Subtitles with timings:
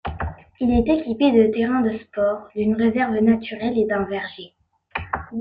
[0.59, 4.55] Il est équipé de terrains de sport, d’une réserve naturelle et d’un verger.